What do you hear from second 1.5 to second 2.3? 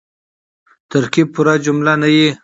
جمله نه يي.